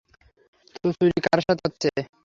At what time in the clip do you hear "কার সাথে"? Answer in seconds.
1.25-1.63